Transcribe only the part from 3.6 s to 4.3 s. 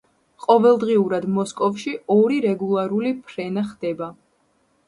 ხდება.